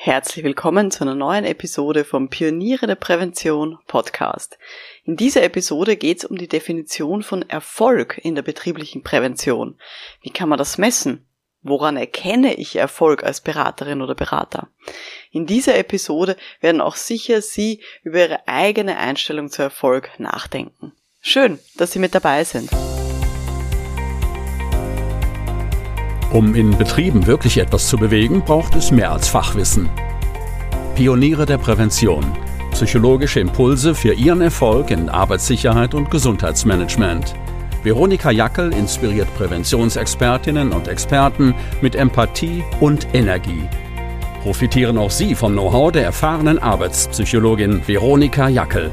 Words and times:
Herzlich 0.00 0.44
willkommen 0.44 0.92
zu 0.92 1.02
einer 1.02 1.16
neuen 1.16 1.44
Episode 1.44 2.04
vom 2.04 2.30
Pioniere 2.30 2.86
der 2.86 2.94
Prävention 2.94 3.78
Podcast. 3.88 4.56
In 5.02 5.16
dieser 5.16 5.42
Episode 5.42 5.96
geht 5.96 6.18
es 6.18 6.24
um 6.24 6.38
die 6.38 6.46
Definition 6.46 7.24
von 7.24 7.42
Erfolg 7.50 8.16
in 8.22 8.36
der 8.36 8.42
betrieblichen 8.42 9.02
Prävention. 9.02 9.76
Wie 10.22 10.30
kann 10.30 10.48
man 10.48 10.56
das 10.56 10.78
messen? 10.78 11.26
Woran 11.62 11.96
erkenne 11.96 12.54
ich 12.54 12.76
Erfolg 12.76 13.24
als 13.24 13.40
Beraterin 13.40 14.00
oder 14.00 14.14
Berater? 14.14 14.68
In 15.32 15.46
dieser 15.46 15.76
Episode 15.76 16.36
werden 16.60 16.80
auch 16.80 16.94
sicher 16.94 17.42
Sie 17.42 17.82
über 18.04 18.20
Ihre 18.20 18.46
eigene 18.46 18.98
Einstellung 18.98 19.50
zu 19.50 19.62
Erfolg 19.62 20.10
nachdenken. 20.18 20.92
Schön, 21.20 21.58
dass 21.76 21.90
Sie 21.90 21.98
mit 21.98 22.14
dabei 22.14 22.44
sind. 22.44 22.70
Um 26.30 26.54
in 26.54 26.76
Betrieben 26.76 27.26
wirklich 27.26 27.56
etwas 27.56 27.88
zu 27.88 27.96
bewegen, 27.96 28.42
braucht 28.42 28.76
es 28.76 28.90
mehr 28.90 29.12
als 29.12 29.28
Fachwissen. 29.28 29.88
Pioniere 30.94 31.46
der 31.46 31.56
Prävention. 31.56 32.24
Psychologische 32.72 33.40
Impulse 33.40 33.94
für 33.94 34.12
Ihren 34.12 34.42
Erfolg 34.42 34.90
in 34.90 35.08
Arbeitssicherheit 35.08 35.94
und 35.94 36.10
Gesundheitsmanagement. 36.10 37.34
Veronika 37.82 38.30
Jackel 38.30 38.74
inspiriert 38.74 39.34
Präventionsexpertinnen 39.36 40.72
und 40.72 40.86
Experten 40.86 41.54
mit 41.80 41.94
Empathie 41.94 42.62
und 42.80 43.06
Energie. 43.14 43.62
Profitieren 44.42 44.98
auch 44.98 45.10
Sie 45.10 45.34
vom 45.34 45.52
Know-how 45.52 45.92
der 45.92 46.04
erfahrenen 46.04 46.58
Arbeitspsychologin 46.58 47.80
Veronika 47.86 48.48
Jackel. 48.48 48.90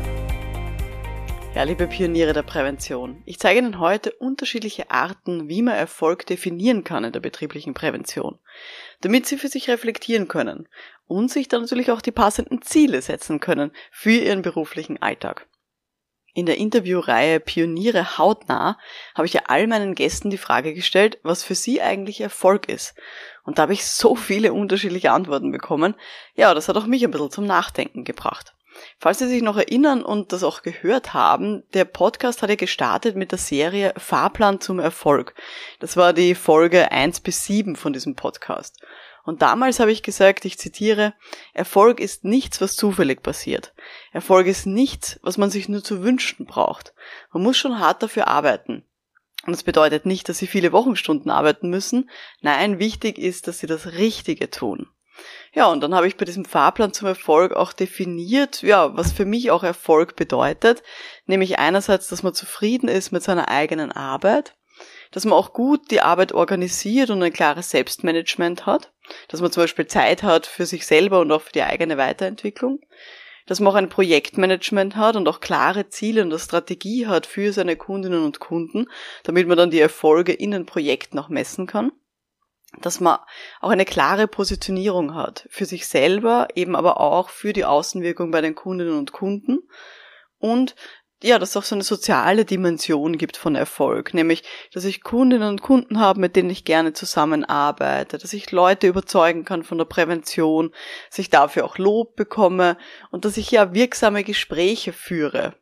Ja, 1.55 1.64
liebe 1.64 1.88
Pioniere 1.88 2.34
der 2.34 2.44
Prävention, 2.44 3.23
ich 3.26 3.40
zeige 3.40 3.59
Ihnen 3.59 3.80
heute 3.80 4.12
unterschiedliche 4.12 4.91
Arten, 4.91 5.48
wie 5.48 5.62
man 5.62 5.76
Erfolg 5.76 6.26
definieren 6.26 6.84
kann 6.84 7.05
in 7.05 7.14
der 7.14 7.22
betrieblichen 7.22 7.73
Prävention, 7.73 8.40
damit 9.00 9.26
Sie 9.26 9.38
für 9.38 9.48
sich 9.48 9.70
reflektieren 9.70 10.28
können 10.28 10.68
und 11.08 11.31
sich 11.31 11.48
dann 11.48 11.62
natürlich 11.62 11.91
auch 11.91 12.02
die 12.02 12.12
passenden 12.12 12.62
Ziele 12.62 13.02
setzen 13.02 13.40
können 13.40 13.72
für 13.89 14.12
Ihren 14.12 14.42
beruflichen 14.42 15.02
Alltag. 15.02 15.47
In 16.34 16.45
der 16.45 16.58
Interviewreihe 16.58 17.39
Pioniere 17.39 18.17
hautnah 18.17 18.78
habe 19.14 19.25
ich 19.25 19.31
ja 19.31 19.44
all 19.47 19.66
meinen 19.67 19.95
Gästen 19.95 20.30
die 20.30 20.38
Frage 20.38 20.73
gestellt, 20.73 21.19
was 21.23 21.45
für 21.45 21.56
sie 21.56 21.81
eigentlich 21.81 22.19
Erfolg 22.19 22.67
ist. 22.67 22.95
Und 23.45 23.58
da 23.58 23.62
habe 23.62 23.73
ich 23.73 23.86
so 23.86 24.17
viele 24.17 24.52
unterschiedliche 24.52 25.14
Antworten 25.14 25.53
bekommen. 25.53 25.95
Ja, 26.36 26.53
das 26.53 26.67
hat 26.67 26.75
auch 26.75 26.86
mich 26.86 27.06
ein 27.06 27.12
bisschen 27.12 27.31
zum 27.31 27.45
Nachdenken 27.45 28.03
gebracht. 28.03 28.56
Falls 29.00 29.20
Sie 29.20 29.28
sich 29.28 29.42
noch 29.42 29.58
erinnern 29.58 30.04
und 30.04 30.31
das 30.31 30.44
auch 30.44 30.62
gehört 30.62 31.14
haben, 31.14 31.64
der 31.73 31.86
Podcast 31.86 32.42
hat 32.42 32.50
ja 32.50 32.56
gestartet 32.56 33.16
mit 33.16 33.31
der 33.31 33.40
Serie 33.40 33.94
Fahrplan 33.98 34.62
zum 34.62 34.80
Erfolg. 34.80 35.34
Das 35.80 35.98
war 35.98 36.14
die 36.14 36.36
Folge 36.36 36.92
1 36.92 37.22
bis 37.22 37.46
7 37.46 37.76
von 37.76 37.94
diesem 37.94 38.16
Podcast. 38.16 38.80
Und 39.23 39.42
damals 39.42 39.80
habe 39.80 39.92
ich 39.92 40.03
gesagt, 40.03 40.46
ich 40.46 40.59
zitiere, 40.59 41.16
Erfolg 41.53 42.00
ist 42.00 42.23
nichts, 42.23 42.62
was 42.62 42.76
zufällig 42.76 43.23
passiert. 43.23 43.73
Erfolg 44.12 44.46
ist 44.46 44.68
nichts, 44.68 45.20
was 45.23 45.38
man 45.38 45.50
sich 45.50 45.68
nur 45.68 45.84
zu 45.84 46.03
wünschen 46.03 46.46
braucht. 46.46 46.94
Man 47.34 47.42
muss 47.42 47.58
schon 47.58 47.80
hart 47.80 48.03
dafür 48.03 48.28
arbeiten. 48.28 48.86
Und 49.46 49.53
das 49.53 49.64
bedeutet 49.64 50.06
nicht, 50.06 50.30
dass 50.30 50.38
Sie 50.38 50.48
viele 50.48 50.72
Wochenstunden 50.72 51.31
arbeiten 51.31 51.70
müssen. 51.70 52.09
Nein, 52.42 52.80
wichtig 52.80 53.18
ist, 53.18 53.48
dass 53.48 53.59
Sie 53.59 53.68
das 53.68 53.94
Richtige 53.94 54.50
tun. 54.50 54.88
Ja, 55.56 55.67
und 55.67 55.80
dann 55.80 55.95
habe 55.95 56.06
ich 56.06 56.17
bei 56.17 56.25
diesem 56.25 56.44
Fahrplan 56.44 56.92
zum 56.92 57.08
Erfolg 57.08 57.53
auch 57.53 57.72
definiert, 57.72 58.61
ja, 58.61 58.95
was 58.98 59.14
für 59.14 59.23
mich 59.23 59.52
auch 59.52 59.64
Erfolg 59.64 60.17
bedeutet, 60.17 60.84
nämlich 61.28 61.59
einerseits, 61.59 62.09
dass 62.09 62.23
man 62.23 62.34
zufrieden 62.34 62.89
ist 62.89 63.14
mit 63.14 63.23
seiner 63.23 63.47
eigenen 63.47 63.94
Arbeit, 63.94 64.53
dass 65.12 65.23
man 65.23 65.34
auch 65.34 65.53
gut 65.53 65.92
die 65.92 66.02
Arbeit 66.02 66.34
organisiert 66.34 67.09
und 67.09 67.23
ein 67.23 67.31
klares 67.31 67.70
Selbstmanagement 67.70 68.66
hat, 68.66 68.92
dass 69.30 69.39
man 69.39 69.50
zum 69.50 69.64
Beispiel 69.64 69.88
Zeit 69.88 70.23
hat 70.23 70.45
für 70.45 70.66
sich 70.66 70.86
selber 70.86 71.22
und 71.22 71.31
auch 71.31 71.44
für 71.44 71.53
die 71.53 71.64
eigene 71.64 71.97
Weiterentwicklung, 71.97 72.81
dass 73.45 73.62
man 73.62 73.72
auch 73.72 73.78
ein 73.78 73.88
Projektmanagement 73.88 74.97
hat 74.97 75.16
und 75.16 75.25
auch 75.30 75.40
klare 75.40 75.88
Ziele 75.88 76.22
und 76.22 76.31
eine 76.31 76.40
Strategie 76.40 77.08
hat 77.08 77.25
für 77.25 77.53
seine 77.53 77.78
Kundinnen 77.78 78.25
und 78.25 78.41
Kunden, 78.41 78.88
damit 79.24 79.47
man 79.47 79.56
dann 79.56 79.72
die 79.72 79.79
Erfolge 79.79 80.34
in 80.34 80.52
den 80.52 80.66
Projekten 80.66 81.18
auch 81.18 81.29
messen 81.29 81.66
kann 81.66 81.94
dass 82.81 83.00
man 83.00 83.19
auch 83.62 83.69
eine 83.69 83.86
klare 83.86 84.28
Positionierung 84.28 85.16
hat 85.16 85.47
für 85.50 85.66
sich 85.66 85.88
selber, 85.88 86.47
eben 86.56 86.75
aber 86.75 87.00
auch 87.00 87.30
für 87.30 87.53
die 87.53 87.66
Außenwirkung 87.66 88.31
bei 88.31 88.41
den 88.41 88.56
Kundinnen 88.56 88.97
und 88.97 89.12
Kunden. 89.12 89.59
Und 90.38 90.75
ja, 91.24 91.40
dass 91.40 91.52
es 91.52 91.58
auch 91.58 91.64
so 91.64 91.75
eine 91.75 91.84
soziale 91.84 92.46
Dimension 92.46 93.18
gibt 93.18 93.38
von 93.38 93.56
Erfolg, 93.56 94.14
nämlich, 94.14 94.44
dass 94.74 94.84
ich 94.84 95.02
Kundinnen 95.02 95.47
und 95.47 95.62
Kunden 95.62 96.00
habe, 96.00 96.19
mit 96.19 96.35
denen 96.35 96.50
ich 96.50 96.66
gerne 96.66 96.94
zusammenarbeite, 96.94 98.18
dass 98.18 98.34
ich 98.34 98.52
Leute 98.52 98.88
überzeugen 98.88 99.46
kann 99.46 99.64
von 99.64 99.78
der 99.78 99.85
Prävention, 99.85 100.72
dass 101.09 101.19
ich 101.19 101.30
dafür 101.30 101.66
auch 101.66 101.78
Lob 101.78 102.16
bekomme 102.16 102.78
und 103.12 103.25
dass 103.25 103.38
ich 103.38 103.50
ja 103.50 103.74
wirksame 103.74 104.24
Gespräche 104.24 104.94
führe 104.94 105.56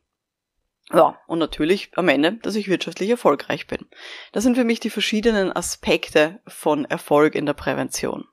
ja, 0.92 1.18
und 1.28 1.40
natürlich 1.40 1.92
am 1.96 2.10
Ende, 2.10 2.34
dass 2.34 2.56
ich 2.56 2.68
wirtschaftlich 2.68 3.10
erfolgreich 3.10 3.68
bin. 3.68 3.88
Das 4.32 4.44
sind 4.44 4.56
für 4.56 4.64
mich 4.64 4.80
die 4.80 4.90
verschiedenen 4.90 5.56
Aspekte 5.56 6.42
von 6.46 6.86
Erfolg 6.86 7.36
in 7.36 7.46
der 7.46 7.54
Prävention. 7.54 8.26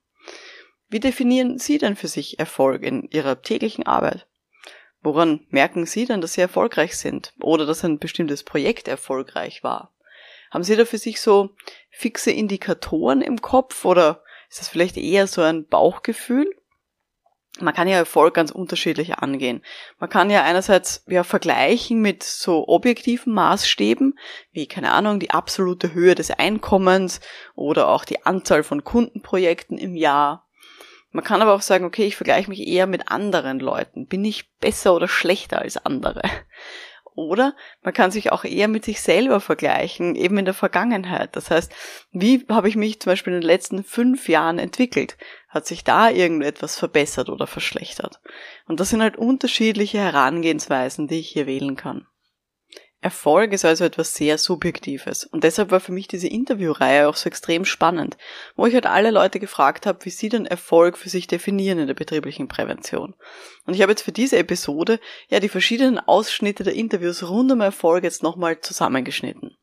Wie 0.88 1.00
definieren 1.00 1.58
Sie 1.58 1.78
denn 1.78 1.94
für 1.94 2.08
sich 2.08 2.38
Erfolg 2.40 2.82
in 2.82 3.08
Ihrer 3.10 3.42
täglichen 3.42 3.86
Arbeit? 3.86 4.26
Woran 5.02 5.46
merken 5.48 5.86
Sie 5.86 6.04
denn, 6.04 6.20
dass 6.20 6.34
Sie 6.34 6.40
erfolgreich 6.40 6.96
sind 6.98 7.32
oder 7.40 7.64
dass 7.64 7.84
ein 7.84 7.98
bestimmtes 7.98 8.42
Projekt 8.42 8.88
erfolgreich 8.88 9.62
war? 9.62 9.94
Haben 10.50 10.64
Sie 10.64 10.74
da 10.74 10.84
für 10.84 10.98
sich 10.98 11.20
so 11.20 11.50
fixe 11.90 12.32
Indikatoren 12.32 13.22
im 13.22 13.40
Kopf 13.40 13.84
oder 13.84 14.24
ist 14.50 14.60
das 14.60 14.68
vielleicht 14.68 14.96
eher 14.96 15.28
so 15.28 15.42
ein 15.42 15.66
Bauchgefühl? 15.66 16.52
Man 17.62 17.74
kann 17.74 17.88
ja 17.88 17.96
Erfolg 17.96 18.34
ganz 18.34 18.50
unterschiedlich 18.50 19.14
angehen. 19.14 19.62
Man 19.98 20.10
kann 20.10 20.30
ja 20.30 20.42
einerseits 20.42 21.04
ja 21.08 21.24
vergleichen 21.24 22.00
mit 22.00 22.22
so 22.22 22.68
objektiven 22.68 23.32
Maßstäben, 23.32 24.18
wie 24.52 24.66
keine 24.66 24.92
Ahnung, 24.92 25.20
die 25.20 25.30
absolute 25.30 25.92
Höhe 25.94 26.14
des 26.14 26.30
Einkommens 26.30 27.20
oder 27.54 27.88
auch 27.88 28.04
die 28.04 28.24
Anzahl 28.24 28.62
von 28.62 28.84
Kundenprojekten 28.84 29.78
im 29.78 29.94
Jahr. 29.94 30.46
Man 31.12 31.24
kann 31.24 31.42
aber 31.42 31.54
auch 31.54 31.62
sagen, 31.62 31.84
okay, 31.84 32.06
ich 32.06 32.16
vergleiche 32.16 32.48
mich 32.48 32.66
eher 32.66 32.86
mit 32.86 33.10
anderen 33.10 33.58
Leuten. 33.58 34.06
Bin 34.06 34.24
ich 34.24 34.56
besser 34.58 34.94
oder 34.94 35.08
schlechter 35.08 35.60
als 35.60 35.76
andere? 35.76 36.22
Oder 37.14 37.54
man 37.82 37.92
kann 37.92 38.10
sich 38.10 38.32
auch 38.32 38.44
eher 38.44 38.68
mit 38.68 38.84
sich 38.84 39.00
selber 39.00 39.40
vergleichen, 39.40 40.14
eben 40.14 40.38
in 40.38 40.44
der 40.44 40.54
Vergangenheit. 40.54 41.34
Das 41.36 41.50
heißt, 41.50 41.72
wie 42.12 42.46
habe 42.48 42.68
ich 42.68 42.76
mich 42.76 43.00
zum 43.00 43.10
Beispiel 43.10 43.32
in 43.34 43.40
den 43.40 43.46
letzten 43.46 43.84
fünf 43.84 44.28
Jahren 44.28 44.58
entwickelt? 44.58 45.16
Hat 45.48 45.66
sich 45.66 45.84
da 45.84 46.08
irgendetwas 46.10 46.78
verbessert 46.78 47.28
oder 47.28 47.46
verschlechtert? 47.46 48.20
Und 48.66 48.80
das 48.80 48.90
sind 48.90 49.02
halt 49.02 49.16
unterschiedliche 49.16 49.98
Herangehensweisen, 49.98 51.08
die 51.08 51.20
ich 51.20 51.30
hier 51.30 51.46
wählen 51.46 51.76
kann. 51.76 52.06
Erfolg 53.02 53.52
ist 53.54 53.64
also 53.64 53.84
etwas 53.84 54.12
sehr 54.12 54.36
Subjektives. 54.36 55.24
Und 55.24 55.42
deshalb 55.42 55.70
war 55.70 55.80
für 55.80 55.92
mich 55.92 56.06
diese 56.06 56.28
Interviewreihe 56.28 57.08
auch 57.08 57.16
so 57.16 57.28
extrem 57.28 57.64
spannend, 57.64 58.18
wo 58.56 58.66
ich 58.66 58.74
halt 58.74 58.84
alle 58.84 59.10
Leute 59.10 59.40
gefragt 59.40 59.86
habe, 59.86 60.04
wie 60.04 60.10
sie 60.10 60.28
den 60.28 60.44
Erfolg 60.44 60.98
für 60.98 61.08
sich 61.08 61.26
definieren 61.26 61.78
in 61.78 61.86
der 61.86 61.94
betrieblichen 61.94 62.46
Prävention. 62.46 63.14
Und 63.64 63.74
ich 63.74 63.80
habe 63.80 63.92
jetzt 63.92 64.02
für 64.02 64.12
diese 64.12 64.36
Episode 64.36 65.00
ja 65.28 65.40
die 65.40 65.48
verschiedenen 65.48 65.98
Ausschnitte 65.98 66.62
der 66.62 66.74
Interviews 66.74 67.26
rund 67.26 67.50
um 67.50 67.62
Erfolg 67.62 68.04
jetzt 68.04 68.22
nochmal 68.22 68.60
zusammengeschnitten. 68.60 69.56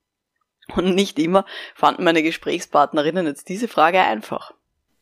Und 0.75 0.95
nicht 0.95 1.19
immer 1.19 1.45
fanden 1.75 2.03
meine 2.03 2.23
Gesprächspartnerinnen 2.23 3.27
jetzt 3.27 3.49
diese 3.49 3.67
Frage 3.67 4.01
einfach. 4.01 4.53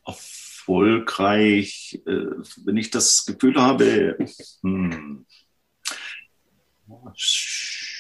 Erfolgreich, 0.06 2.02
äh, 2.06 2.26
wenn 2.66 2.78
ich 2.78 2.92
das 2.92 3.26
Gefühl 3.26 3.56
habe, 3.62 4.18
hm, 4.62 5.26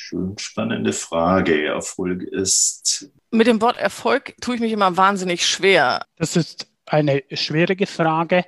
schön 0.06 0.38
spannende 0.38 0.94
Frage. 0.94 1.66
Erfolg 1.66 2.22
ist. 2.24 3.10
Mit 3.32 3.48
dem 3.48 3.62
Wort 3.62 3.78
Erfolg 3.78 4.36
tue 4.40 4.56
ich 4.56 4.62
mich 4.62 4.72
immer 4.72 4.96
wahnsinnig 4.98 5.48
schwer. 5.48 6.06
Das 6.18 6.36
ist 6.36 6.68
eine 6.86 7.24
schwierige 7.32 7.88
Frage. 7.88 8.46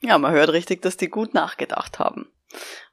Ja, 0.00 0.16
man 0.18 0.32
hört 0.32 0.52
richtig, 0.52 0.82
dass 0.82 0.96
die 0.96 1.08
gut 1.08 1.34
nachgedacht 1.34 1.98
haben. 1.98 2.28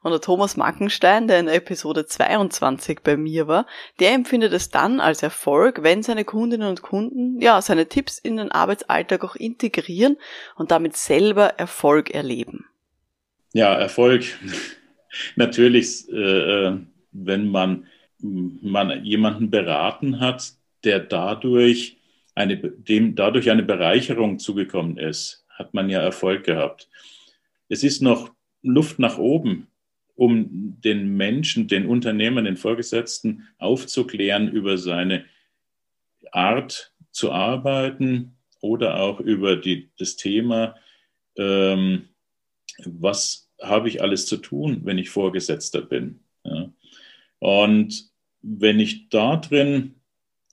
Und 0.02 0.10
der 0.10 0.20
Thomas 0.20 0.56
Mackenstein, 0.56 1.28
der 1.28 1.38
in 1.38 1.46
Episode 1.46 2.06
22 2.06 3.00
bei 3.02 3.16
mir 3.16 3.46
war, 3.46 3.66
der 4.00 4.12
empfindet 4.12 4.52
es 4.54 4.70
dann 4.70 5.00
als 5.00 5.22
Erfolg, 5.22 5.82
wenn 5.82 6.02
seine 6.02 6.24
Kundinnen 6.24 6.68
und 6.68 6.82
Kunden 6.82 7.40
ja 7.40 7.60
seine 7.60 7.86
Tipps 7.86 8.18
in 8.18 8.38
den 8.38 8.50
Arbeitsalltag 8.50 9.22
auch 9.22 9.36
integrieren 9.36 10.16
und 10.56 10.70
damit 10.70 10.96
selber 10.96 11.58
Erfolg 11.58 12.10
erleben. 12.10 12.66
Ja, 13.52 13.74
Erfolg. 13.74 14.24
Natürlich, 15.36 16.08
äh, 16.08 16.66
äh 16.66 16.78
wenn 17.12 17.48
man 17.48 17.86
man 18.22 19.04
jemanden 19.04 19.50
beraten 19.50 20.20
hat, 20.20 20.52
der 20.84 21.00
dadurch 21.00 21.96
eine, 22.34 22.56
dem 22.56 23.14
dadurch 23.14 23.50
eine 23.50 23.62
Bereicherung 23.62 24.38
zugekommen 24.38 24.96
ist, 24.96 25.44
hat 25.48 25.74
man 25.74 25.90
ja 25.90 26.00
Erfolg 26.00 26.44
gehabt. 26.44 26.88
Es 27.68 27.84
ist 27.84 28.02
noch 28.02 28.32
Luft 28.62 28.98
nach 28.98 29.18
oben, 29.18 29.68
um 30.14 30.76
den 30.80 31.16
Menschen, 31.16 31.68
den 31.68 31.86
Unternehmern, 31.86 32.44
den 32.44 32.56
Vorgesetzten 32.56 33.48
aufzuklären 33.58 34.48
über 34.48 34.78
seine 34.78 35.24
Art 36.32 36.92
zu 37.10 37.32
arbeiten 37.32 38.36
oder 38.60 39.00
auch 39.00 39.20
über 39.20 39.56
die, 39.56 39.90
das 39.98 40.16
Thema, 40.16 40.76
ähm, 41.36 42.08
was 42.84 43.50
habe 43.62 43.88
ich 43.88 44.02
alles 44.02 44.26
zu 44.26 44.36
tun, 44.36 44.82
wenn 44.84 44.98
ich 44.98 45.10
Vorgesetzter 45.10 45.82
bin. 45.82 46.20
Ja. 46.44 46.72
Und 47.38 48.09
wenn 48.42 48.80
ich 48.80 49.08
da 49.08 49.36
drin 49.36 49.94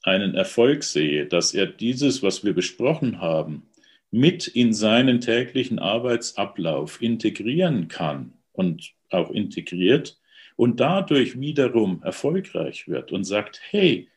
einen 0.02 0.34
Erfolg 0.34 0.84
sehe, 0.84 1.26
dass 1.26 1.54
er 1.54 1.66
dieses, 1.66 2.22
was 2.22 2.44
wir 2.44 2.54
besprochen 2.54 3.20
haben, 3.20 3.68
mit 4.10 4.46
in 4.46 4.72
seinen 4.72 5.20
täglichen 5.20 5.78
Arbeitsablauf 5.78 7.02
integrieren 7.02 7.88
kann 7.88 8.32
und 8.52 8.92
auch 9.10 9.30
integriert 9.30 10.18
und 10.56 10.80
dadurch 10.80 11.38
wiederum 11.38 12.02
erfolgreich 12.02 12.88
wird 12.88 13.12
und 13.12 13.24
sagt, 13.24 13.60
hey, 13.70 14.08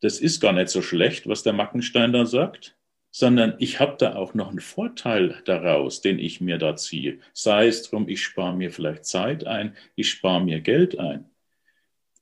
das 0.00 0.20
ist 0.20 0.40
gar 0.40 0.52
nicht 0.52 0.68
so 0.68 0.80
schlecht, 0.80 1.28
was 1.28 1.42
der 1.42 1.52
Mackenstein 1.52 2.12
da 2.12 2.24
sagt, 2.24 2.76
sondern 3.10 3.54
ich 3.58 3.80
habe 3.80 3.96
da 3.98 4.14
auch 4.14 4.34
noch 4.34 4.48
einen 4.48 4.60
Vorteil 4.60 5.42
daraus, 5.44 6.00
den 6.00 6.18
ich 6.18 6.40
mir 6.40 6.58
da 6.58 6.76
ziehe. 6.76 7.18
Sei 7.32 7.66
es 7.66 7.82
drum, 7.82 8.08
ich 8.08 8.22
spare 8.22 8.56
mir 8.56 8.70
vielleicht 8.70 9.04
Zeit 9.04 9.46
ein, 9.46 9.76
ich 9.96 10.10
spare 10.10 10.42
mir 10.42 10.60
Geld 10.60 10.98
ein. 10.98 11.28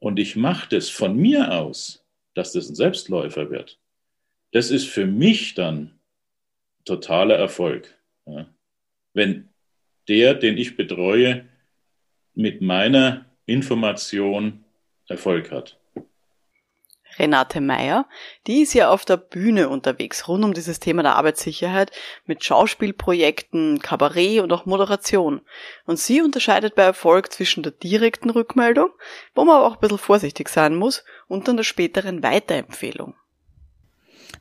Und 0.09 0.19
ich 0.19 0.37
mache 0.37 0.71
das 0.71 0.89
von 0.89 1.19
mir 1.19 1.53
aus, 1.53 2.03
dass 2.33 2.55
das 2.55 2.71
ein 2.71 2.75
Selbstläufer 2.75 3.51
wird. 3.51 3.79
Das 4.53 4.71
ist 4.71 4.89
für 4.89 5.05
mich 5.05 5.53
dann 5.53 5.99
totaler 6.87 7.35
Erfolg. 7.35 7.95
Ja. 8.25 8.49
Wenn 9.13 9.51
der, 10.09 10.33
den 10.33 10.57
ich 10.57 10.79
betreue, 10.79 11.45
mit 12.33 12.63
meiner 12.63 13.27
Information 13.45 14.65
Erfolg 15.09 15.51
hat. 15.51 15.79
Renate 17.19 17.61
Meyer, 17.61 18.07
die 18.47 18.63
ist 18.63 18.75
ja 18.75 18.91
auf 18.91 19.05
der 19.05 19.17
Bühne 19.17 19.69
unterwegs 19.69 20.29
rund 20.29 20.45
um 20.45 20.55
dieses 20.55 20.81
Thema 20.81 21.03
der 21.03 21.17
Arbeitssicherheit 21.17 21.93
mit 22.27 22.45
Schauspielprojekten, 22.45 23.81
Kabarett 23.81 24.41
und 24.41 24.53
auch 24.53 24.67
Moderation. 24.67 25.41
Und 25.87 25.99
sie 25.99 26.23
unterscheidet 26.23 26.75
bei 26.75 26.85
Erfolg 26.85 27.33
zwischen 27.33 27.63
der 27.63 27.73
direkten 27.73 28.31
Rückmeldung, 28.31 28.91
wo 29.35 29.45
man 29.45 29.57
aber 29.57 29.67
auch 29.67 29.75
ein 29.75 29.81
bisschen 29.81 29.99
vorsichtig 29.99 30.49
sein 30.49 30.75
muss, 30.75 31.05
und 31.27 31.49
dann 31.49 31.57
der 31.57 31.65
späteren 31.65 32.23
Weiterempfehlung. 32.23 33.15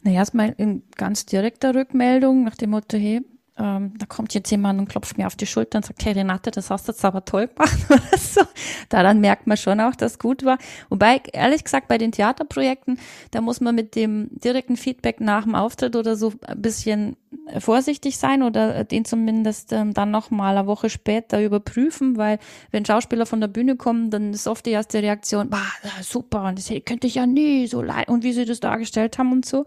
Naja, 0.01 0.19
erstmal 0.19 0.53
in 0.57 0.83
ganz 0.95 1.25
direkter 1.25 1.75
Rückmeldung 1.75 2.43
nach 2.43 2.55
dem 2.55 2.71
Motto, 2.71 2.97
hey, 2.97 3.21
ähm, 3.59 3.93
da 3.97 4.05
kommt 4.05 4.33
jetzt 4.33 4.51
jemand 4.51 4.79
und 4.79 4.87
klopft 4.87 5.17
mir 5.17 5.25
auf 5.25 5.35
die 5.35 5.47
Schulter 5.47 5.77
und 5.77 5.85
sagt, 5.85 6.05
hey 6.05 6.13
Renate, 6.13 6.51
das 6.51 6.69
hast 6.69 6.87
du 6.87 6.91
jetzt 6.91 7.03
aber 7.03 7.25
toll 7.25 7.47
gemacht 7.47 7.77
oder 7.89 8.17
so. 8.17 8.41
Daran 8.89 9.19
merkt 9.19 9.47
man 9.47 9.57
schon 9.57 9.79
auch, 9.79 9.95
dass 9.95 10.19
gut 10.19 10.45
war. 10.45 10.57
Wobei, 10.89 11.21
ehrlich 11.33 11.63
gesagt, 11.63 11.87
bei 11.87 11.97
den 11.97 12.11
Theaterprojekten, 12.11 12.99
da 13.31 13.41
muss 13.41 13.59
man 13.59 13.73
mit 13.73 13.95
dem 13.95 14.29
direkten 14.31 14.77
Feedback 14.77 15.21
nach 15.21 15.43
dem 15.43 15.55
Auftritt 15.55 15.95
oder 15.95 16.15
so 16.15 16.33
ein 16.45 16.61
bisschen 16.61 17.17
vorsichtig 17.59 18.17
sein 18.17 18.43
oder 18.43 18.83
den 18.83 19.05
zumindest 19.05 19.73
ähm, 19.73 19.93
dann 19.93 20.11
noch 20.11 20.29
mal 20.29 20.55
eine 20.55 20.67
Woche 20.67 20.89
später 20.89 21.41
überprüfen, 21.41 22.17
weil 22.17 22.39
wenn 22.71 22.85
Schauspieler 22.85 23.25
von 23.25 23.41
der 23.41 23.47
Bühne 23.47 23.75
kommen, 23.75 24.11
dann 24.11 24.33
ist 24.33 24.47
oft 24.47 24.65
die 24.65 24.71
erste 24.71 25.01
Reaktion, 25.01 25.49
bah, 25.49 25.61
super, 26.01 26.43
und 26.43 26.57
das 26.57 26.71
könnte 26.85 27.07
ich 27.07 27.15
ja 27.15 27.25
nie 27.25 27.67
so 27.67 27.81
leid 27.81 28.09
und 28.09 28.23
wie 28.23 28.33
sie 28.33 28.45
das 28.45 28.59
dargestellt 28.59 29.17
haben 29.17 29.31
und 29.31 29.45
so. 29.45 29.65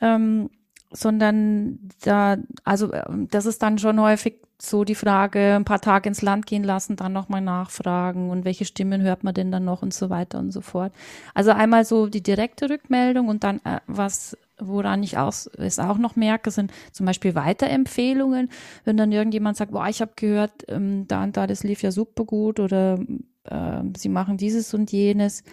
Ähm, 0.00 0.50
sondern 0.90 1.78
da, 2.02 2.36
also 2.64 2.92
ähm, 2.92 3.28
das 3.30 3.46
ist 3.46 3.62
dann 3.62 3.78
schon 3.78 4.00
häufig 4.00 4.40
so 4.60 4.84
die 4.84 4.96
Frage, 4.96 5.54
ein 5.54 5.64
paar 5.64 5.80
Tage 5.80 6.08
ins 6.08 6.22
Land 6.22 6.46
gehen 6.46 6.64
lassen, 6.64 6.96
dann 6.96 7.12
nochmal 7.12 7.40
nachfragen 7.40 8.30
und 8.30 8.44
welche 8.44 8.64
Stimmen 8.64 9.02
hört 9.02 9.22
man 9.22 9.34
denn 9.34 9.52
dann 9.52 9.64
noch 9.64 9.82
und 9.82 9.94
so 9.94 10.10
weiter 10.10 10.38
und 10.40 10.50
so 10.50 10.60
fort. 10.60 10.92
Also 11.32 11.52
einmal 11.52 11.84
so 11.84 12.08
die 12.08 12.22
direkte 12.22 12.68
Rückmeldung 12.68 13.28
und 13.28 13.44
dann 13.44 13.60
äh, 13.64 13.78
was, 13.86 14.36
woran 14.58 15.04
ich 15.04 15.16
auch, 15.16 15.32
es 15.58 15.78
auch 15.78 15.98
noch 15.98 16.16
merke, 16.16 16.50
sind 16.50 16.72
zum 16.90 17.06
Beispiel 17.06 17.36
Weiterempfehlungen, 17.36 18.50
wenn 18.84 18.96
dann 18.96 19.12
irgendjemand 19.12 19.56
sagt, 19.56 19.70
boah, 19.70 19.86
ich 19.88 20.00
habe 20.00 20.12
gehört, 20.16 20.64
ähm, 20.68 21.06
da 21.06 21.22
und 21.22 21.36
da, 21.36 21.46
das 21.46 21.62
lief 21.62 21.82
ja 21.82 21.92
super 21.92 22.24
gut 22.24 22.58
oder 22.58 22.98
äh, 23.44 23.82
sie 23.96 24.08
machen 24.08 24.38
dieses 24.38 24.74
und 24.74 24.90
jenes. 24.90 25.44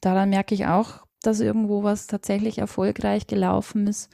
Daran 0.00 0.30
merke 0.30 0.54
ich 0.54 0.66
auch, 0.66 1.04
dass 1.22 1.40
irgendwo 1.40 1.82
was 1.82 2.06
tatsächlich 2.06 2.58
erfolgreich 2.58 3.26
gelaufen 3.26 3.88
ist. 3.88 4.10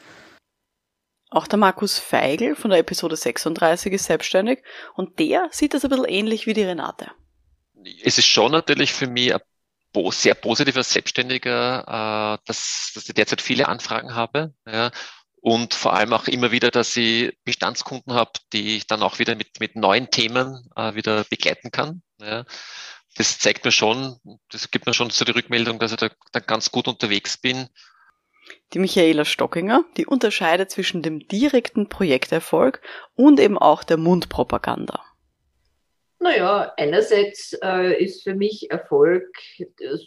Auch 1.31 1.47
der 1.47 1.59
Markus 1.61 1.99
Feigl 1.99 2.56
von 2.56 2.71
der 2.71 2.81
Episode 2.81 3.15
36 3.15 3.93
ist 3.93 4.05
selbstständig 4.05 4.62
und 4.94 5.21
der 5.21 5.49
sieht 5.53 5.75
das 5.75 5.85
ein 5.85 5.91
bisschen 5.91 6.06
ähnlich 6.06 6.47
wie 6.47 6.55
die 6.55 6.65
Renate. 6.65 7.12
Es 8.03 8.19
ist 8.19 8.27
schon 8.27 8.50
natürlich 8.50 8.93
für 8.93 9.06
mich 9.06 9.32
ein 9.32 9.41
sehr 10.11 10.35
positiver 10.35 10.82
Selbstständiger, 10.82 11.85
äh, 11.87 12.44
dass, 12.47 12.91
dass 12.94 13.09
ich 13.09 13.15
derzeit 13.15 13.41
viele 13.41 13.69
Anfragen 13.69 14.15
habe. 14.15 14.53
Ja, 14.67 14.91
und 15.41 15.73
vor 15.73 15.94
allem 15.94 16.12
auch 16.12 16.27
immer 16.27 16.50
wieder, 16.50 16.71
dass 16.71 16.97
ich 16.97 17.38
Bestandskunden 17.44 18.12
habe, 18.12 18.33
die 18.53 18.76
ich 18.76 18.87
dann 18.88 19.03
auch 19.03 19.21
wieder 19.21 19.37
mit, 19.37 19.61
mit 19.61 19.76
neuen 19.76 20.11
Themen 20.11 20.69
äh, 20.76 20.94
wieder 20.94 21.25
begleiten 21.25 21.71
kann. 21.71 22.03
Ja. 22.19 22.44
Das 23.17 23.38
zeigt 23.38 23.65
mir 23.65 23.73
schon, 23.73 24.19
das 24.50 24.71
gibt 24.71 24.87
mir 24.87 24.94
schon 24.94 25.11
so 25.11 25.25
die 25.25 25.33
Rückmeldung, 25.33 25.79
dass 25.79 25.93
ich 25.93 25.99
da, 25.99 26.11
da 26.33 26.41
ganz 26.41 26.71
gut 26.71 26.88
unterwegs 26.88 27.38
bin 27.38 27.69
die 28.73 28.79
Michaela 28.79 29.25
Stockinger, 29.25 29.85
die 29.97 30.06
unterscheidet 30.06 30.70
zwischen 30.70 31.02
dem 31.02 31.26
direkten 31.26 31.88
Projekterfolg 31.88 32.81
und 33.14 33.41
eben 33.41 33.58
auch 33.58 33.85
der 33.85 33.97
Mundpropaganda. 33.97 35.00
Naja, 36.23 36.75
einerseits 36.76 37.56
äh, 37.62 37.94
ist 38.02 38.23
für 38.23 38.35
mich 38.35 38.70
Erfolg 38.70 39.26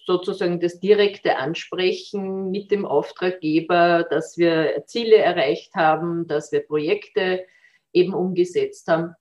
sozusagen 0.05 0.59
das 0.59 0.79
direkte 0.79 1.37
Ansprechen 1.37 2.51
mit 2.51 2.69
dem 2.69 2.85
Auftraggeber, 2.85 4.05
dass 4.07 4.37
wir 4.37 4.83
Ziele 4.85 5.17
erreicht 5.17 5.73
haben, 5.73 6.27
dass 6.27 6.51
wir 6.51 6.59
Projekte 6.59 7.43
eben 7.93 8.13
umgesetzt 8.13 8.87
haben. 8.87 9.15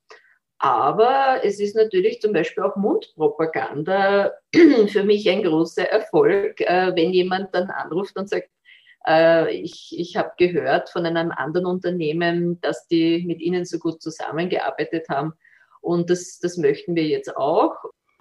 Aber 0.58 1.40
es 1.42 1.60
ist 1.60 1.74
natürlich 1.74 2.20
zum 2.20 2.34
Beispiel 2.34 2.62
auch 2.62 2.76
Mundpropaganda 2.76 4.32
für 4.86 5.02
mich 5.02 5.28
ein 5.30 5.42
großer 5.42 5.88
Erfolg, 5.88 6.60
äh, 6.60 6.92
wenn 6.94 7.12
jemand 7.14 7.54
dann 7.54 7.70
anruft 7.70 8.16
und 8.18 8.28
sagt, 8.28 8.48
äh, 8.48 8.61
ich 9.06 9.94
ich 9.98 10.16
habe 10.16 10.32
gehört 10.38 10.90
von 10.90 11.04
einem 11.06 11.30
anderen 11.32 11.66
Unternehmen, 11.66 12.60
dass 12.60 12.86
die 12.86 13.24
mit 13.26 13.40
Ihnen 13.40 13.64
so 13.64 13.78
gut 13.78 14.00
zusammengearbeitet 14.02 15.08
haben. 15.08 15.32
Und 15.80 16.10
das, 16.10 16.38
das 16.38 16.56
möchten 16.56 16.94
wir 16.94 17.04
jetzt 17.04 17.36
auch. 17.36 17.74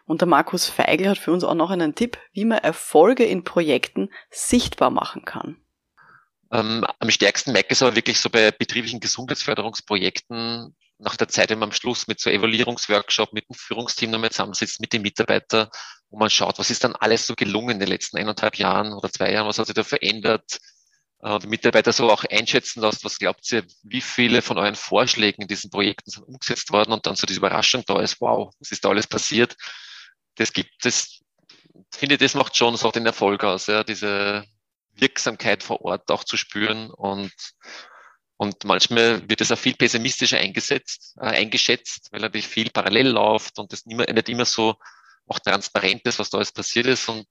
Und 0.05 0.21
der 0.21 0.27
Markus 0.27 0.67
Feigl 0.67 1.07
hat 1.07 1.19
für 1.19 1.31
uns 1.31 1.43
auch 1.43 1.53
noch 1.53 1.69
einen 1.69 1.95
Tipp, 1.95 2.17
wie 2.33 2.45
man 2.45 2.57
Erfolge 2.57 3.23
in 3.23 3.43
Projekten 3.43 4.09
sichtbar 4.29 4.89
machen 4.89 5.23
kann. 5.23 5.57
Ähm, 6.51 6.85
am 6.99 7.09
stärksten 7.09 7.53
merke 7.53 7.67
ich 7.71 7.77
es 7.77 7.81
aber 7.81 7.95
wirklich 7.95 8.19
so 8.19 8.29
bei 8.29 8.51
betrieblichen 8.51 8.99
Gesundheitsförderungsprojekten 8.99 10.75
nach 11.01 11.17
der 11.17 11.27
Zeit, 11.27 11.49
wenn 11.49 11.59
man 11.59 11.69
am 11.69 11.73
Schluss 11.73 12.07
mit 12.07 12.19
so 12.19 12.29
Evaluierungsworkshop 12.29 13.33
mit 13.33 13.49
dem 13.49 13.55
Führungsteam 13.55 14.11
nochmal 14.11 14.31
zusammensitzt, 14.31 14.79
mit 14.79 14.93
den 14.93 15.01
Mitarbeitern, 15.01 15.67
wo 16.09 16.17
man 16.17 16.29
schaut, 16.29 16.59
was 16.59 16.69
ist 16.69 16.83
dann 16.83 16.95
alles 16.95 17.25
so 17.25 17.35
gelungen 17.35 17.71
in 17.71 17.79
den 17.79 17.89
letzten 17.89 18.17
eineinhalb 18.17 18.55
Jahren 18.57 18.93
oder 18.93 19.11
zwei 19.11 19.31
Jahren, 19.31 19.47
was 19.47 19.57
hat 19.57 19.65
sich 19.65 19.75
da 19.75 19.83
verändert, 19.83 20.59
äh, 21.23 21.39
die 21.39 21.47
Mitarbeiter 21.47 21.91
so 21.91 22.11
auch 22.11 22.23
einschätzen 22.25 22.81
lässt, 22.81 23.03
was 23.03 23.17
glaubt 23.17 23.51
ihr, 23.51 23.65
wie 23.83 24.01
viele 24.01 24.41
von 24.41 24.57
euren 24.57 24.75
Vorschlägen 24.75 25.41
in 25.41 25.47
diesen 25.47 25.71
Projekten 25.71 26.11
sind 26.11 26.23
umgesetzt 26.23 26.71
worden? 26.71 26.91
Und 26.93 27.05
dann 27.05 27.15
so 27.15 27.25
diese 27.25 27.39
Überraschung 27.39 27.83
da 27.87 27.99
ist, 27.99 28.21
wow, 28.21 28.53
was 28.59 28.71
ist 28.71 28.85
da 28.85 28.89
alles 28.89 29.07
passiert? 29.07 29.55
Das 30.35 30.53
gibt 30.53 30.85
es, 30.85 31.21
finde 31.91 32.15
ich, 32.15 32.19
das 32.19 32.35
macht 32.35 32.55
schon 32.55 32.77
so 32.77 32.91
den 32.91 33.05
Erfolg 33.05 33.43
aus, 33.43 33.67
ja, 33.67 33.83
diese 33.83 34.45
Wirksamkeit 34.93 35.63
vor 35.63 35.81
Ort 35.81 36.11
auch 36.11 36.23
zu 36.23 36.37
spüren 36.37 36.91
und 36.91 37.31
und 38.41 38.65
manchmal 38.65 39.29
wird 39.29 39.39
es 39.41 39.51
auch 39.51 39.57
viel 39.57 39.75
pessimistischer 39.75 40.39
eingesetzt, 40.39 41.15
äh, 41.21 41.25
eingeschätzt, 41.25 42.07
weil 42.11 42.21
natürlich 42.21 42.47
viel 42.47 42.71
parallel 42.71 43.09
läuft 43.09 43.59
und 43.59 43.71
es 43.71 43.85
nicht, 43.85 44.11
nicht 44.11 44.29
immer 44.29 44.45
so 44.45 44.77
auch 45.27 45.37
transparent 45.37 46.01
ist, 46.05 46.17
was 46.17 46.31
da 46.31 46.39
alles 46.39 46.51
passiert 46.51 46.87
ist. 46.87 47.07
Und 47.07 47.27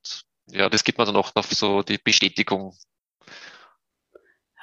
ja, 0.46 0.68
das 0.68 0.84
gibt 0.84 0.98
mir 0.98 1.04
dann 1.04 1.16
auch 1.16 1.34
noch 1.34 1.44
so 1.46 1.82
die 1.82 1.98
Bestätigung. 1.98 2.76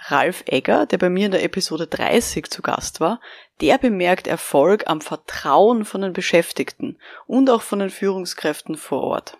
Ralf 0.06 0.46
Egger, 0.46 0.86
der 0.86 0.98
bei 0.98 1.10
mir 1.10 1.26
in 1.26 1.34
der 1.34 1.44
Episode 1.44 1.86
30 1.86 2.50
zu 2.50 2.62
Gast 2.62 3.02
war, 3.02 3.20
der 3.60 3.78
bemerkt 3.78 4.26
Erfolg 4.26 4.88
am 4.88 5.02
Vertrauen 5.02 5.84
von 5.84 6.02
den 6.02 6.14
Beschäftigten 6.14 6.98
und 7.26 7.50
auch 7.50 7.62
von 7.62 7.80
den 7.80 7.90
Führungskräften 7.90 8.78
vor 8.78 9.04
Ort. 9.04 9.38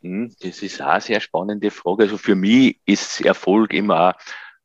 Hm, 0.00 0.34
das 0.40 0.62
ist 0.62 0.80
auch 0.80 0.86
eine 0.86 1.02
sehr 1.02 1.20
spannende 1.20 1.70
Frage. 1.70 2.04
Also 2.04 2.16
für 2.16 2.34
mich 2.34 2.80
ist 2.86 3.20
Erfolg 3.20 3.74
immer 3.74 4.16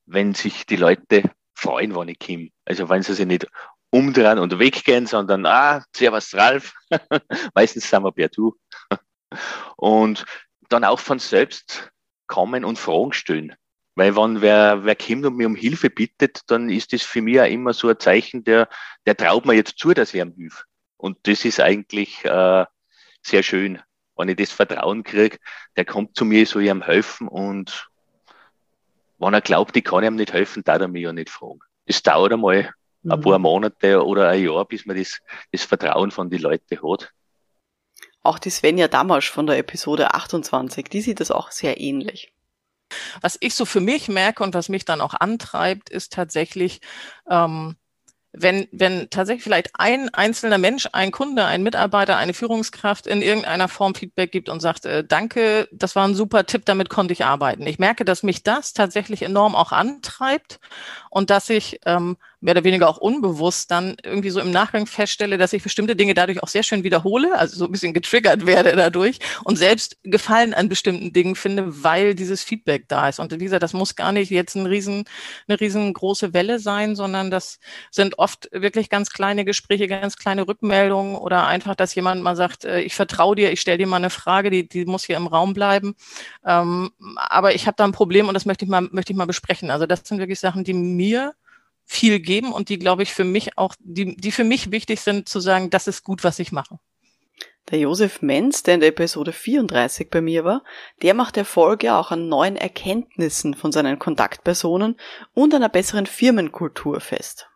wenn 0.08 0.34
sich 0.34 0.66
die 0.66 0.78
Leute 0.78 1.24
freuen, 1.54 1.96
wenn 1.96 2.08
ich 2.10 2.20
komme. 2.20 2.50
Also 2.66 2.90
wenn 2.90 3.04
sie 3.04 3.14
sich 3.14 3.26
nicht 3.26 3.48
umdrehen 3.92 4.40
und 4.40 4.60
weggehen, 4.60 5.06
sondern, 5.06 5.46
ah, 5.46 5.84
servus 5.96 6.34
Ralf, 6.34 6.74
meistens 7.54 7.90
sind 7.90 8.04
wir 8.04 8.12
per 8.12 8.30
Du. 8.30 8.56
Und 9.78 10.26
dann 10.70 10.84
auch 10.84 11.00
von 11.00 11.20
selbst 11.20 11.92
kommen 12.28 12.66
und 12.66 12.80
Fragen 12.80 13.14
stellen. 13.14 13.56
Weil 13.96 14.16
wenn 14.16 14.42
wer, 14.42 14.84
wer 14.84 14.96
kommt 14.96 15.26
und 15.26 15.38
mir 15.38 15.48
um 15.48 15.56
Hilfe 15.56 15.90
bittet, 15.90 16.42
dann 16.48 16.70
ist 16.70 16.94
das 16.94 17.04
für 17.04 17.22
mich 17.22 17.40
auch 17.40 17.46
immer 17.46 17.74
so 17.74 17.90
ein 17.90 18.00
Zeichen, 18.00 18.44
der, 18.44 18.70
der 19.06 19.16
traut 19.16 19.46
mir 19.46 19.54
jetzt 19.54 19.80
zu, 19.80 19.94
dass 19.94 20.14
ich 20.14 20.20
ihm 20.20 20.34
hilft. 20.34 20.66
Und 20.98 21.18
das 21.24 21.46
ist 21.46 21.60
eigentlich 21.60 22.24
äh, 22.26 22.66
sehr 23.22 23.44
schön. 23.44 23.82
Wenn 24.16 24.30
ich 24.30 24.36
das 24.36 24.52
Vertrauen 24.52 25.04
kriege, 25.04 25.38
der 25.76 25.86
kommt 25.86 26.16
zu 26.16 26.26
mir, 26.26 26.46
soll 26.46 26.64
ihm 26.64 26.84
helfen 26.84 27.28
und 27.28 27.90
wenn 29.18 29.34
er 29.34 29.42
glaubt, 29.42 29.76
ich 29.76 29.84
kann 29.84 30.04
ihm 30.04 30.16
nicht 30.16 30.34
helfen, 30.34 30.64
darf 30.64 30.82
er 30.82 30.88
mich 30.88 31.04
ja 31.04 31.14
nicht 31.14 31.30
fragen. 31.30 31.60
Es 31.86 32.04
dauert 32.04 32.34
einmal, 32.34 32.72
mhm. 33.04 33.12
ein 33.12 33.22
paar 33.22 33.40
Monate 33.40 34.06
oder 34.06 34.30
ein 34.30 34.44
Jahr, 34.44 34.66
bis 34.66 34.86
man 34.86 34.98
das, 34.98 35.20
das 35.52 35.64
Vertrauen 35.64 36.12
von 36.12 36.30
den 36.30 36.42
Leuten 36.42 36.78
hat. 36.78 37.12
Auch 38.24 38.40
die 38.40 38.50
Svenja 38.50 38.88
Damasch 38.88 39.30
von 39.30 39.48
der 39.48 39.58
Episode 39.58 40.14
28, 40.14 40.90
die 40.90 41.02
sieht 41.02 41.20
das 41.20 41.32
auch 41.32 41.52
sehr 41.52 41.80
ähnlich. 41.80 42.34
Was 43.22 43.38
ich 43.40 43.54
so 43.54 43.66
für 43.66 43.82
mich 43.82 44.08
merke 44.08 44.44
und 44.44 44.54
was 44.54 44.70
mich 44.70 44.86
dann 44.86 45.02
auch 45.02 45.14
antreibt, 45.14 45.90
ist 45.90 46.14
tatsächlich, 46.14 46.82
ähm, 47.30 47.76
wenn, 48.34 48.68
wenn 48.72 49.10
tatsächlich 49.10 49.44
vielleicht 49.44 49.72
ein 49.74 50.14
einzelner 50.14 50.58
Mensch, 50.58 50.88
ein 50.92 51.12
Kunde, 51.12 51.46
ein 51.46 51.64
Mitarbeiter, 51.64 52.18
eine 52.18 52.34
Führungskraft 52.34 53.08
in 53.08 53.22
irgendeiner 53.22 53.68
Form 53.68 53.96
Feedback 53.96 54.32
gibt 54.32 54.50
und 54.50 54.60
sagt, 54.60 54.86
äh, 54.86 55.04
danke, 55.04 55.68
das 55.72 55.96
war 55.96 56.08
ein 56.08 56.16
super 56.16 56.46
Tipp, 56.46 56.66
damit 56.66 56.90
konnte 56.90 57.14
ich 57.14 57.26
arbeiten. 57.26 57.66
Ich 57.66 57.80
merke, 57.80 58.06
dass 58.06 58.24
mich 58.24 58.44
das 58.44 58.74
tatsächlich 58.74 59.24
enorm 59.24 59.56
auch 59.56 59.72
antreibt 59.72 60.60
und 61.10 61.30
dass 61.30 61.50
ich 61.50 61.80
ähm, 61.86 62.18
mehr 62.40 62.54
oder 62.54 62.64
weniger 62.64 62.88
auch 62.88 62.98
unbewusst 62.98 63.72
dann 63.72 63.96
irgendwie 64.04 64.30
so 64.30 64.40
im 64.40 64.52
Nachgang 64.52 64.86
feststelle, 64.86 65.38
dass 65.38 65.54
ich 65.54 65.64
bestimmte 65.64 65.96
Dinge 65.96 66.14
dadurch 66.14 66.44
auch 66.44 66.48
sehr 66.48 66.64
schön 66.64 66.84
wiederhole, 66.84 67.38
also 67.38 67.58
so 67.58 67.66
ein 67.66 67.72
bisschen 67.72 67.94
getriggert 67.94 68.46
werde 68.46 68.76
dadurch 68.76 69.20
und 69.44 69.58
selbst 69.58 69.98
Gefallen 70.04 70.54
an 70.54 70.70
bestimmten 70.70 71.14
Dingen 71.14 71.36
finde, 71.36 71.84
weil 71.84 72.14
dieses 72.16 72.44
Feedback 72.44 72.88
da 72.88 73.10
ist. 73.10 73.20
Und 73.20 73.32
wie 73.32 73.44
gesagt, 73.44 73.64
das 73.64 73.74
muss 73.74 73.96
gar 73.96 74.12
nicht 74.12 74.30
jetzt 74.30 74.56
ein 74.56 74.66
riesen, 74.66 75.06
eine 75.48 75.60
riesengroße 75.60 76.34
Welle 76.34 76.60
sein, 76.60 76.96
sondern 76.96 77.32
das 77.32 77.60
sind 77.92 78.20
oft 78.20 78.50
wirklich 78.52 78.90
ganz 78.90 79.10
kleine 79.10 79.44
Gespräche, 79.44 79.88
ganz 79.88 80.16
kleine 80.18 80.48
Rückmeldungen 80.48 81.16
oder 81.16 81.48
einfach, 81.48 81.76
dass 81.76 81.96
jemand 81.96 82.22
mal 82.22 82.36
sagt, 82.36 82.66
äh, 82.66 82.82
ich 82.82 82.96
vertraue 82.96 83.36
dir, 83.36 83.52
ich 83.52 83.62
stelle 83.62 83.80
dir 83.80 83.88
mal 83.88 83.98
eine 83.98 84.10
Frage, 84.10 84.50
die, 84.52 84.68
die 84.68 84.86
muss 84.86 85.06
hier 85.06 85.18
im 85.18 85.28
Raum 85.28 85.54
bleiben. 85.54 85.96
Ähm, 86.46 86.92
aber 87.16 87.56
ich 87.56 87.66
habe 87.66 87.76
da 87.76 87.84
ein 87.84 87.92
Problem 87.92 88.28
und 88.28 88.34
das 88.34 88.46
möchte 88.46 88.66
ich 88.66 88.70
mal, 88.70 88.88
möchte 88.92 89.12
ich 89.12 89.18
mal 89.18 89.26
besprechen. 89.26 89.72
Also 89.72 89.86
das 89.88 90.02
sind 90.04 90.20
wirklich 90.20 90.40
Sachen, 90.40 90.64
die 90.64 90.74
mir 90.74 91.34
viel 91.88 92.20
geben 92.20 92.52
und 92.52 92.70
die, 92.70 92.78
glaube 92.78 93.02
ich, 93.04 93.14
für 93.14 93.24
mich 93.24 93.58
auch, 93.58 93.74
die, 93.80 94.16
die 94.18 94.32
für 94.32 94.44
mich 94.44 94.72
wichtig 94.72 95.00
sind, 95.00 95.30
zu 95.30 95.40
sagen, 95.40 95.70
das 95.70 95.88
ist 95.88 96.04
gut, 96.04 96.24
was 96.24 96.38
ich 96.38 96.52
mache. 96.52 96.80
Der 97.72 97.80
Josef 97.80 98.22
Menz, 98.22 98.64
der 98.64 98.76
in 98.76 98.80
der 98.82 98.90
Episode 98.90 99.32
34 99.32 100.10
bei 100.10 100.22
mir 100.22 100.44
war, 100.44 100.64
der 101.02 101.14
macht 101.14 101.38
Erfolg 101.38 101.84
ja 101.84 102.00
auch 102.00 102.12
an 102.12 102.28
neuen 102.28 102.56
Erkenntnissen 102.56 103.56
von 103.56 103.72
seinen 103.72 104.00
Kontaktpersonen 104.00 104.98
und 105.34 105.54
einer 105.54 105.70
besseren 105.70 106.06
Firmenkultur 106.06 107.00
fest. 107.00 107.48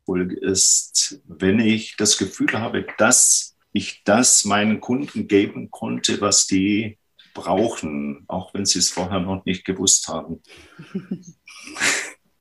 Erfolg 0.00 0.32
ist, 0.32 1.20
wenn 1.26 1.58
ich 1.58 1.96
das 1.96 2.18
Gefühl 2.18 2.52
habe, 2.52 2.86
dass 2.98 3.56
ich 3.72 4.02
das 4.04 4.44
meinen 4.44 4.80
Kunden 4.80 5.26
geben 5.26 5.70
konnte, 5.70 6.20
was 6.20 6.46
die 6.46 6.98
brauchen, 7.34 8.24
auch 8.28 8.54
wenn 8.54 8.64
sie 8.66 8.78
es 8.78 8.90
vorher 8.90 9.20
noch 9.20 9.44
nicht 9.44 9.64
gewusst 9.64 10.08
haben. 10.08 10.42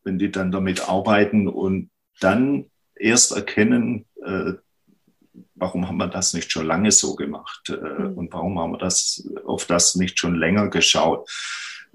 wenn 0.06 0.18
die 0.18 0.32
dann 0.32 0.52
damit 0.52 0.88
arbeiten 0.88 1.48
und 1.48 1.90
dann 2.22 2.66
erst 2.96 3.34
erkennen, 3.34 4.06
äh, 4.24 4.54
warum 5.56 5.88
haben 5.88 5.98
wir 5.98 6.08
das 6.08 6.34
nicht 6.34 6.52
schon 6.52 6.66
lange 6.66 6.92
so 6.92 7.16
gemacht 7.16 7.70
äh, 7.70 7.74
mhm. 7.74 8.18
und 8.18 8.34
warum 8.34 8.60
haben 8.60 8.72
wir 8.72 8.78
das 8.78 9.28
auf 9.46 9.66
das 9.66 9.96
nicht 9.96 10.20
schon 10.20 10.36
länger 10.36 10.70
geschaut. 10.70 11.30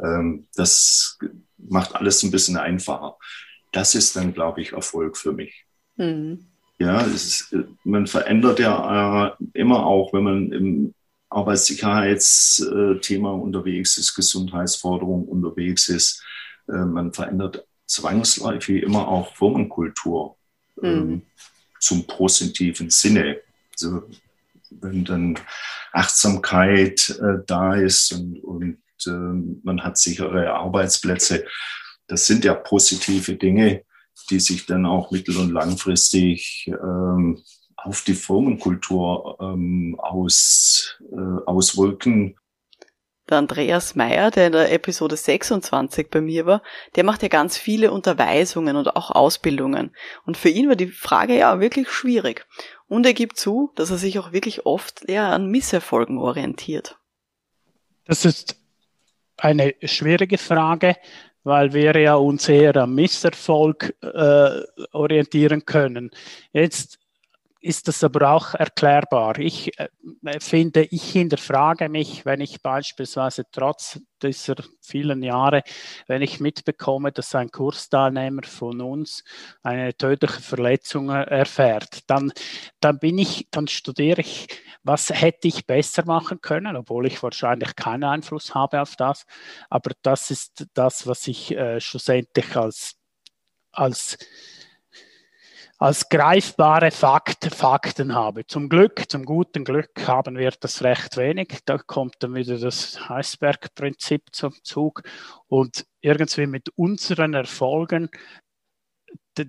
Ähm, 0.03 0.47
das 0.55 1.19
macht 1.57 1.95
alles 1.95 2.23
ein 2.23 2.31
bisschen 2.31 2.57
einfacher. 2.57 3.17
Das 3.73 3.95
ist 3.95 4.17
dann, 4.17 4.35
glaube 4.35 4.61
ich, 4.61 4.73
Erfolg 4.73 5.17
für 5.17 5.33
mich. 5.33 5.65
Mhm. 5.97 6.47
Ja, 6.79 7.03
ist, 7.03 7.55
man 7.85 8.07
verändert 8.07 8.59
ja 8.59 9.29
äh, 9.29 9.33
immer 9.53 9.87
auch, 9.87 10.13
wenn 10.15 10.25
man 10.25 10.53
im 10.53 10.95
Arbeitssicherheitsthema 11.29 13.33
unterwegs 13.33 13.99
ist, 13.99 14.15
Gesundheitsforderung 14.15 15.29
unterwegs 15.29 15.89
ist. 15.89 16.25
Äh, 16.69 16.87
man 16.87 17.13
verändert 17.13 17.67
zwangsläufig 17.91 18.83
immer 18.83 19.09
auch 19.09 19.35
Firmenkultur 19.35 20.37
ähm, 20.83 21.07
mhm. 21.07 21.23
zum 21.81 22.07
positiven 22.07 22.89
Sinne. 22.89 23.41
Also 23.73 24.03
wenn 24.71 25.05
dann 25.05 25.39
Achtsamkeit 25.93 27.11
äh, 27.21 27.43
da 27.47 27.75
ist 27.75 28.13
und, 28.13 28.39
und 28.45 28.79
äh, 29.07 29.65
man 29.65 29.83
hat 29.83 29.99
sichere 29.99 30.53
Arbeitsplätze, 30.53 31.45
das 32.07 32.27
sind 32.27 32.45
ja 32.45 32.55
positive 32.55 33.35
Dinge, 33.35 33.85
die 34.31 34.39
sich 34.39 34.67
dann 34.67 34.87
auch 34.87 35.11
mittel- 35.11 35.39
und 35.39 35.51
langfristig 35.51 36.69
ähm, 36.69 37.43
auf 37.77 38.03
die 38.03 38.15
Firmenkultur 38.15 39.37
ähm, 39.41 39.97
aus, 39.99 40.97
äh, 41.11 41.45
auswirken 41.47 42.37
der 43.31 43.39
Andreas 43.39 43.95
Meyer, 43.95 44.31
der 44.31 44.47
in 44.47 44.53
der 44.53 44.73
Episode 44.73 45.17
26 45.17 46.11
bei 46.11 46.21
mir 46.21 46.47
war, 46.47 46.63
der 46.97 47.05
macht 47.05 47.23
ja 47.23 47.29
ganz 47.29 47.57
viele 47.57 47.91
Unterweisungen 47.91 48.77
und 48.77 48.95
auch 48.97 49.11
Ausbildungen. 49.11 49.95
Und 50.27 50.37
für 50.37 50.49
ihn 50.49 50.69
war 50.69 50.77
die 50.77 50.89
Frage 50.89 51.39
ja 51.39 51.61
wirklich 51.61 51.89
schwierig. 51.89 52.47
Und 52.89 53.07
er 53.07 53.15
gibt 53.15 53.39
zu, 53.39 53.73
dass 53.77 53.91
er 53.91 53.99
sich 53.99 54.19
auch 54.19 54.33
wirklich 54.33 54.67
oft 54.67 55.09
eher 55.09 55.27
an 55.27 55.51
Misserfolgen 55.51 56.19
orientiert. 56.19 56.99
Das 58.05 58.25
ist 58.25 58.57
eine 59.37 59.75
schwierige 59.83 60.39
Frage, 60.39 60.97
weil 61.45 61.73
wir 61.73 61.97
ja 61.97 62.15
uns 62.15 62.49
eher 62.49 62.77
am 62.77 62.95
Misserfolg 62.95 63.95
äh, 64.03 64.63
orientieren 64.93 65.65
können. 65.65 66.11
Jetzt 66.53 67.00
ist 67.61 67.89
das 67.89 68.03
aber 68.03 68.31
auch 68.33 68.55
erklärbar. 68.55 69.39
Ich 69.39 69.79
äh, 69.79 69.89
finde, 70.41 70.85
ich 70.85 71.13
hinterfrage 71.13 71.89
mich, 71.89 72.25
wenn 72.25 72.41
ich 72.41 72.63
beispielsweise 72.63 73.45
trotz 73.53 74.01
dieser 74.23 74.57
vielen 74.81 75.23
Jahre, 75.23 75.63
wenn 76.07 76.23
ich 76.23 76.41
mitbekomme, 76.41 77.13
dass 77.13 77.35
ein 77.35 77.51
Kursteilnehmer 77.51 78.43
von 78.45 78.81
uns 78.81 79.25
eine 79.63 79.95
tödliche 79.95 80.41
Verletzung 80.41 81.11
erfährt, 81.11 82.11
dann, 82.11 82.33
dann 82.81 82.99
bin 82.99 83.19
ich, 83.19 83.49
dann 83.51 83.69
studiere 83.69 84.23
ich, 84.23 84.49
was 84.83 85.11
hätte 85.11 85.49
ich 85.49 85.67
besser 85.67 86.05
machen 86.07 86.41
können, 86.41 86.77
obwohl 86.77 87.07
ich 87.07 87.23
wahrscheinlich 87.23 87.77
keinen 87.77 88.05
Einfluss 88.05 88.55
habe 88.55 88.81
auf 88.81 88.97
das. 88.97 89.27
Aber 89.69 89.93
das 90.03 90.31
ist 90.31 90.67
das, 90.73 91.07
was 91.07 91.27
ich 91.27 91.53
äh, 91.53 91.81
schlussendlich 91.81 92.57
als, 92.57 92.97
als 93.73 94.17
als 95.81 96.11
greifbare 96.11 96.91
Fakt, 96.91 97.55
Fakten 97.55 98.15
habe. 98.15 98.47
Zum 98.47 98.69
Glück, 98.69 99.11
zum 99.11 99.25
guten 99.25 99.65
Glück 99.65 100.07
haben 100.07 100.37
wir 100.37 100.51
das 100.61 100.83
recht 100.83 101.17
wenig. 101.17 101.61
Da 101.65 101.79
kommt 101.79 102.17
dann 102.19 102.35
wieder 102.35 102.59
das 102.59 103.01
Eisbergprinzip 103.09 104.25
zum 104.33 104.53
Zug. 104.63 105.03
Und 105.49 105.87
irgendwie 106.03 106.47
mit 106.47 106.69
unseren 106.77 107.33
Erfolgen, 107.33 108.11
da, 109.37 109.45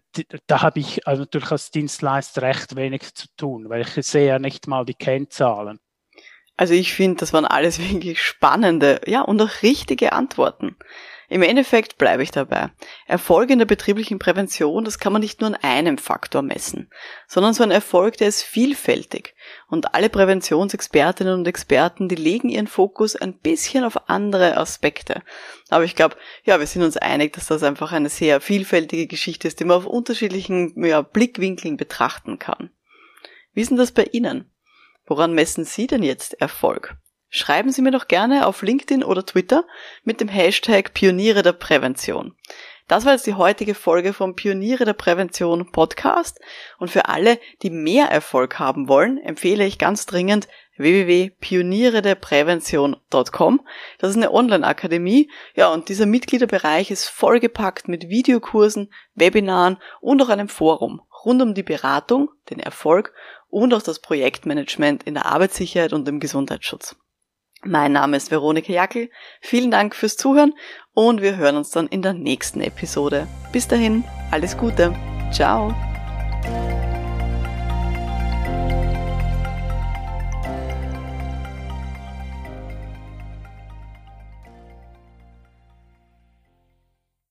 da 0.47 0.61
habe 0.61 0.79
ich 0.79 1.05
also 1.05 1.23
natürlich 1.23 1.51
als 1.51 1.69
Dienstleister 1.69 2.43
recht 2.43 2.77
wenig 2.77 3.13
zu 3.13 3.27
tun, 3.35 3.69
weil 3.69 3.81
ich 3.81 4.07
sehe 4.07 4.27
ja 4.27 4.39
nicht 4.39 4.67
mal 4.67 4.85
die 4.85 4.93
Kennzahlen. 4.93 5.79
Also 6.55 6.73
ich 6.73 6.93
finde, 6.93 7.19
das 7.19 7.33
waren 7.33 7.45
alles 7.45 7.77
wirklich 7.79 8.21
spannende, 8.21 9.01
ja, 9.05 9.21
und 9.21 9.41
auch 9.41 9.63
richtige 9.63 10.13
Antworten. 10.13 10.77
Im 11.31 11.43
Endeffekt 11.43 11.97
bleibe 11.97 12.23
ich 12.23 12.31
dabei. 12.31 12.71
Erfolg 13.07 13.51
in 13.51 13.59
der 13.59 13.65
betrieblichen 13.65 14.19
Prävention, 14.19 14.83
das 14.83 15.00
kann 15.00 15.13
man 15.13 15.21
nicht 15.21 15.39
nur 15.39 15.47
an 15.47 15.55
einem 15.55 15.97
Faktor 15.97 16.41
messen, 16.41 16.91
sondern 17.25 17.53
so 17.53 17.63
ein 17.63 17.71
Erfolg, 17.71 18.17
der 18.17 18.27
ist 18.27 18.43
vielfältig. 18.43 19.33
Und 19.69 19.95
alle 19.95 20.09
Präventionsexpertinnen 20.09 21.33
und 21.33 21.47
Experten, 21.47 22.09
die 22.09 22.15
legen 22.15 22.50
ihren 22.50 22.67
Fokus 22.67 23.15
ein 23.15 23.39
bisschen 23.39 23.85
auf 23.85 24.09
andere 24.09 24.57
Aspekte. 24.57 25.23
Aber 25.69 25.85
ich 25.85 25.95
glaube, 25.95 26.17
ja, 26.43 26.59
wir 26.59 26.67
sind 26.67 26.83
uns 26.83 26.97
einig, 26.97 27.31
dass 27.31 27.45
das 27.45 27.63
einfach 27.63 27.93
eine 27.93 28.09
sehr 28.09 28.41
vielfältige 28.41 29.07
Geschichte 29.07 29.47
ist, 29.47 29.61
die 29.61 29.63
man 29.63 29.77
auf 29.77 29.85
unterschiedlichen 29.85 30.83
ja, 30.83 31.01
Blickwinkeln 31.01 31.77
betrachten 31.77 32.39
kann. 32.39 32.71
Wie 33.53 33.61
ist 33.61 33.71
denn 33.71 33.77
das 33.77 33.93
bei 33.93 34.03
Ihnen? 34.03 34.51
Woran 35.05 35.33
messen 35.33 35.63
Sie 35.63 35.88
denn 35.88 36.03
jetzt 36.03 36.41
Erfolg? 36.41 36.97
Schreiben 37.33 37.71
Sie 37.71 37.81
mir 37.81 37.91
doch 37.91 38.09
gerne 38.09 38.45
auf 38.45 38.61
LinkedIn 38.61 39.05
oder 39.05 39.25
Twitter 39.25 39.63
mit 40.03 40.19
dem 40.19 40.27
Hashtag 40.27 40.93
Pioniere 40.93 41.43
der 41.43 41.53
Prävention. 41.53 42.35
Das 42.89 43.05
war 43.05 43.13
jetzt 43.13 43.25
die 43.25 43.35
heutige 43.35 43.73
Folge 43.73 44.11
vom 44.11 44.35
Pioniere 44.35 44.83
der 44.83 44.91
Prävention 44.91 45.71
Podcast. 45.71 46.41
Und 46.77 46.91
für 46.91 47.07
alle, 47.07 47.39
die 47.61 47.69
mehr 47.69 48.07
Erfolg 48.07 48.59
haben 48.59 48.89
wollen, 48.89 49.17
empfehle 49.17 49.65
ich 49.65 49.77
ganz 49.77 50.05
dringend 50.05 50.50
www.pionierederprävention.com. 50.75 53.61
Das 53.97 54.09
ist 54.09 54.17
eine 54.17 54.33
Online-Akademie. 54.33 55.31
Ja, 55.55 55.71
und 55.71 55.88
dieser 55.88 56.05
Mitgliederbereich 56.05 56.91
ist 56.91 57.07
vollgepackt 57.07 57.88
mit 57.88 58.09
Videokursen, 58.09 58.91
Webinaren 59.15 59.77
und 60.01 60.21
auch 60.21 60.27
einem 60.27 60.50
Forum 60.50 61.01
rund 61.23 61.41
um 61.41 61.53
die 61.53 61.63
Beratung, 61.63 62.29
den 62.50 62.59
Erfolg 62.59 63.13
und 63.50 63.73
auch 63.73 63.81
das 63.81 64.00
Projektmanagement 64.00 65.03
in 65.03 65.13
der 65.13 65.27
Arbeitssicherheit 65.27 65.93
und 65.93 66.09
im 66.09 66.19
Gesundheitsschutz. 66.19 66.97
Mein 67.63 67.91
Name 67.91 68.17
ist 68.17 68.31
Veronika 68.31 68.73
Jackel. 68.73 69.09
Vielen 69.39 69.71
Dank 69.71 69.95
fürs 69.95 70.17
Zuhören 70.17 70.53
und 70.93 71.21
wir 71.21 71.37
hören 71.37 71.57
uns 71.57 71.69
dann 71.69 71.87
in 71.87 72.01
der 72.01 72.13
nächsten 72.13 72.61
Episode. 72.61 73.27
Bis 73.51 73.67
dahin, 73.67 74.03
alles 74.31 74.57
Gute. 74.57 74.95
Ciao. 75.31 75.73